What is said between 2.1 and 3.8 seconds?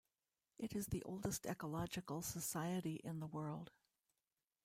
society in the world.